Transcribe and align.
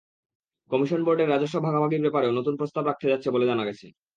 Commission 0.71 1.01
বোর্ডের 1.05 1.31
রাজস্ব 1.31 1.55
ভাগাভাগির 1.65 2.03
ব্যাপারেও 2.05 2.37
নতুন 2.39 2.53
প্রস্তাব 2.59 2.83
রাখতে 2.85 3.05
যাচ্ছে 3.11 3.29
বলে 3.31 3.45
জানা 3.47 3.63
গেছে। 3.69 3.85